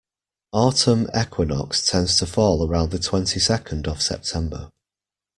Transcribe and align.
Autumn 0.51 1.05
equinox 1.15 1.85
tends 1.87 2.17
to 2.17 2.25
fall 2.25 2.67
around 2.67 2.89
the 2.89 2.97
twenty-second 2.97 3.87
of 3.87 4.01
September. 4.01 4.71